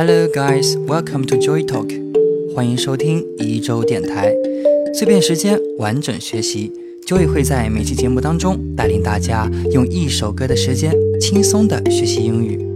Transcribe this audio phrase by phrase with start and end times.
[0.00, 1.90] Hello guys, welcome to Joy Talk，
[2.56, 4.32] 欢迎收听一周电台，
[4.94, 6.72] 碎片时间完整学习。
[7.06, 12.66] Joy 会在每期节目当中带领大家用一首歌的时间轻松的学习英语。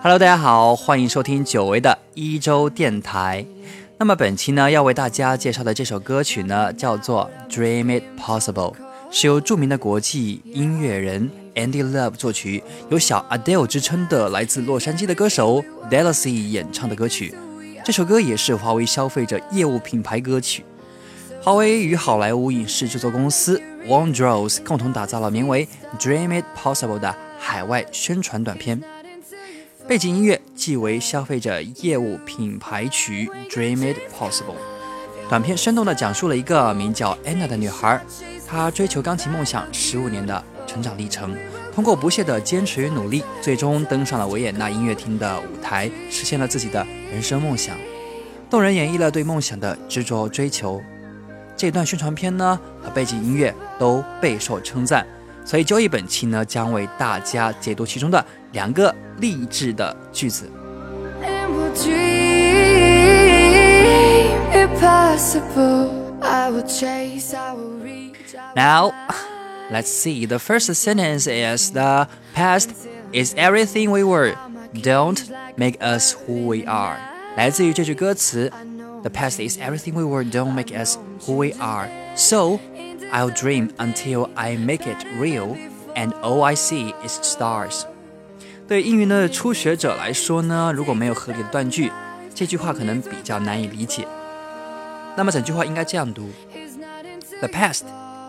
[0.00, 3.44] Hello，大家好，欢迎收听久违的一周电台。
[4.00, 8.72] 那么本期呢，要为大家介绍的这首歌曲呢，叫做《Dream It Possible》，
[9.10, 17.34] 是由著名的国际音乐人 Andy Love 作曲，有小 Adele 之称的来自洛杉矶的歌手 Dallasy 演唱的歌曲。
[17.84, 20.64] 这首歌也是华为消费者业务品牌歌曲。
[21.42, 25.66] 华为与好莱坞影视制作公司 Wondros 共同打造了名为
[25.98, 28.80] 《Dream It Possible》的海外宣传短片。
[29.88, 34.42] 背景音乐即为消费者业务品牌曲《Dream It Possible》。
[35.30, 37.98] 短片生动地讲述了一个名叫 Anna 的女孩，
[38.46, 41.34] 她追求钢琴梦想十五年的成长历程，
[41.74, 47.74] 通过不懈的坚持与努力，最终登上了维也纳音乐厅的舞台，实现了自己的人生梦想。
[48.50, 50.82] 动人演绎了对梦想的执着追求。
[51.56, 55.06] 这段宣传片呢和背景音乐都备受称赞，
[55.47, 58.23] 所以周易本期呢将为大家解读其中的。
[58.53, 60.49] 两个励志的句子。
[68.55, 68.93] Now,
[69.71, 70.25] let's see.
[70.25, 72.69] The first sentence is the past
[73.11, 74.35] is everything we were.
[74.73, 75.21] Don't
[75.57, 76.97] make us who we are.
[77.35, 78.51] 来自于这句歌词
[79.07, 80.23] ，The past is everything we were.
[80.23, 81.89] Don't make us who we are.
[82.15, 82.59] So,
[83.11, 85.55] I'll dream until I make it real,
[85.95, 87.83] and all I see is stars.
[88.67, 91.91] 对英语的初学者来说呢，如果没有合理的断句，
[92.33, 94.07] 这句话可能比较难以理解。
[95.15, 96.29] 那么整句话应该这样读：
[97.39, 97.83] The past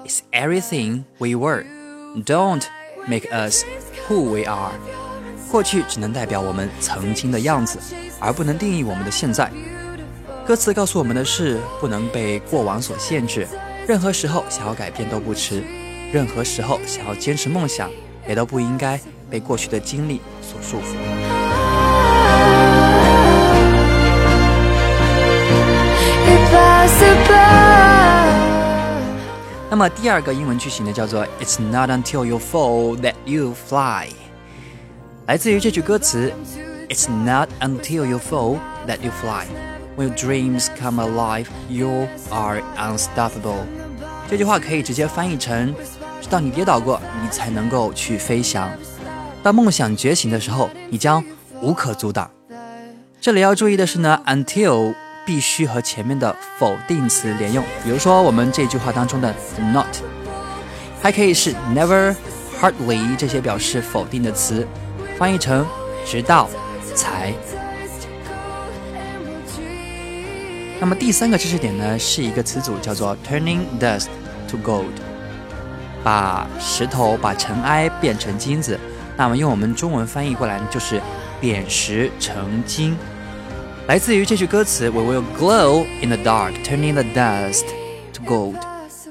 [0.06, 1.64] is everything we were.
[2.24, 2.64] Don't
[3.06, 3.64] make us
[4.06, 4.72] who we are.
[5.50, 7.78] 过去只能代表我们曾经的样子，
[8.20, 9.50] 而不能定义我们的现在。
[10.49, 13.47] 歌词告诉我们的是，不能被过往所限制，
[13.87, 15.63] 任何时候想要改变都不迟，
[16.11, 17.87] 任何时候想要坚持梦想，
[18.27, 18.99] 也都不应该。
[19.29, 20.95] 被过去的经历所束缚。
[29.69, 34.07] 那么第二个英文句型呢，叫做 "It's not until you fall that you fly"，
[35.27, 36.33] 来自于这句歌词
[36.89, 38.57] "It's not until you fall
[38.87, 39.45] that you fly.
[39.99, 43.65] When dreams come alive, you are unstoppable."
[44.29, 45.75] 这句话可以直接翻译成：
[46.21, 48.71] 直到你跌倒过，你才能够去飞翔。
[49.43, 51.21] 当梦想觉醒的时候，你将
[51.61, 52.31] 无可阻挡。
[53.19, 54.95] 这里要注意的是呢，until
[55.25, 57.61] 必须和前面的否定词连用。
[57.83, 59.35] 比如说我们这句话当中的
[59.73, 59.85] not，
[61.01, 62.15] 还可以是 never、
[62.61, 64.65] hardly 这些表示否定的词，
[65.17, 65.65] 翻译成
[66.05, 66.49] 直到、
[66.95, 67.33] 才。
[70.79, 74.07] 那么第三个知识点呢，是一个词组叫做 turning dust
[74.47, 74.85] to gold，
[76.03, 78.79] 把石头、把尘埃变成金子。
[79.17, 81.01] 那么用我们中文翻译过来呢，就是
[81.41, 82.95] 点石成金，
[83.87, 87.65] 来自于这句歌词：We will glow in the dark, turning the dust
[88.13, 88.55] to gold,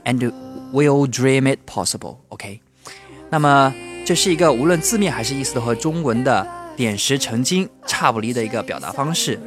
[0.04, 0.32] and
[0.72, 2.16] we'll dream it possible.
[2.30, 2.62] OK，
[3.28, 3.74] 那么
[4.06, 9.38] 这是一个无论字面还是意思都和中文的点石成金差不离的一个表达方式。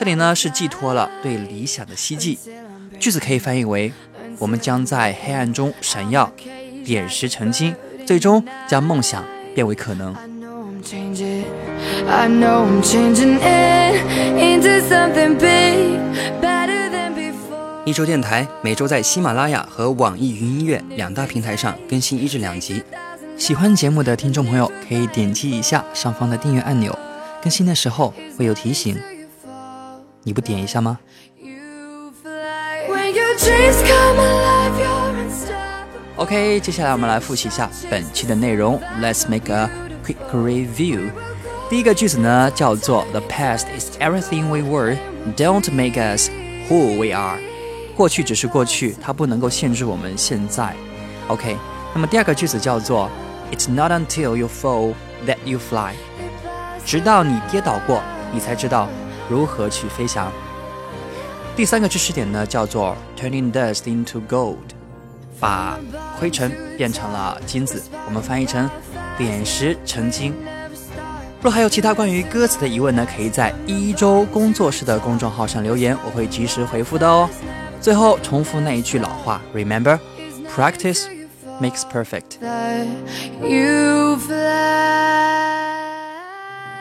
[0.00, 2.38] 这里呢是寄托了对理想的希冀，
[2.98, 3.92] 句子可以翻译为：
[4.38, 6.32] 我们将在黑暗中闪耀，
[6.82, 9.22] 点石成金，最终将梦想。
[9.54, 10.16] 变为可能。
[17.84, 22.82] 一周电台每周在喜马拉雅和网易云音乐两大平台上更新一至两集。
[23.36, 26.98] 喜欢节目的听众朋友可以点击一下上方的订阅按钮，
[27.42, 28.96] 更新的时候会有提醒。
[30.23, 30.99] 你不点一下吗？
[36.17, 38.81] OK，接下来我们来复习一下本期的内容。
[39.01, 39.69] Let's make a
[40.05, 41.11] quick review。
[41.69, 44.97] 第一个句子呢叫做 The past is everything we were.
[45.35, 46.29] Don't make us
[46.69, 47.37] who we are。
[47.95, 50.73] 过去只是过去，它不能够限制我们现在。
[51.27, 51.57] OK，
[51.93, 53.09] 那么第二个句子叫做
[53.51, 54.93] It's not until you fall
[55.27, 55.93] that you fly。
[56.85, 58.01] 直到你跌倒过，
[58.31, 58.87] 你才知道
[59.30, 60.30] 如何去飞翔。
[61.56, 64.56] 第三个知识点呢叫做 Turning dust into gold。
[65.38, 65.78] 把
[66.18, 68.68] 灰尘变成了金子，我们翻译成
[69.16, 70.34] 点石成金。
[71.40, 77.26] 若还有其他关于歌词的疑问呢，可以在一周工作室的公众号上留言，我会及时回复的哦。
[77.80, 79.98] 最后重复那一句老话：Remember,
[80.54, 81.06] practice
[81.58, 82.36] makes perfect。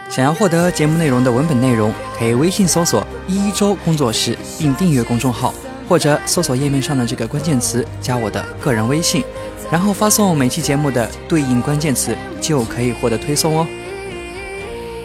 [0.09, 5.53] 想要获得节目内容的文本内容，可以微信搜索“一周工作室”并订阅公众号，
[5.87, 9.23] 或者搜索页面上的这个关键词加我的个人微信，
[9.71, 13.67] 然后发送每期节目的对应关键词，就可以获得推送哦。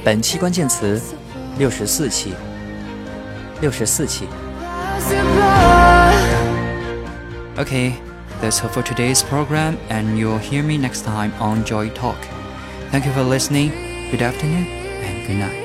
[0.02, 0.98] 本期关键词：
[1.58, 2.32] 六十四期，
[3.60, 4.26] 六十四期。
[7.58, 12.16] OK，That's all for today's program, and you'll hear me next time on Joy Talk.
[12.90, 13.70] Thank you for listening.
[14.10, 14.83] Good afternoon
[15.26, 15.63] good night.